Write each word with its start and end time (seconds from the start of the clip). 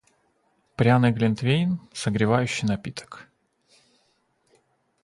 Пряный 0.77 1.11
глинтвейн- 1.17 1.71
согревающий 1.99 2.67
напиток. 2.71 3.11